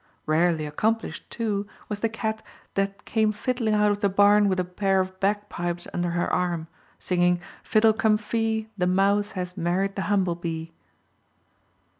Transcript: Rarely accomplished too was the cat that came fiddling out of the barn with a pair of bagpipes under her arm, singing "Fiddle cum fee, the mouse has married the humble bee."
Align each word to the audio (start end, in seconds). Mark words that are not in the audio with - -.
Rarely 0.25 0.65
accomplished 0.65 1.29
too 1.29 1.67
was 1.87 1.99
the 1.99 2.09
cat 2.09 2.41
that 2.73 3.05
came 3.05 3.31
fiddling 3.31 3.75
out 3.75 3.91
of 3.91 3.99
the 3.99 4.09
barn 4.09 4.49
with 4.49 4.59
a 4.59 4.63
pair 4.63 4.99
of 4.99 5.19
bagpipes 5.19 5.85
under 5.93 6.09
her 6.09 6.27
arm, 6.33 6.65
singing 6.97 7.39
"Fiddle 7.63 7.93
cum 7.93 8.17
fee, 8.17 8.67
the 8.75 8.87
mouse 8.87 9.33
has 9.33 9.55
married 9.55 9.95
the 9.95 10.01
humble 10.09 10.33
bee." 10.33 10.71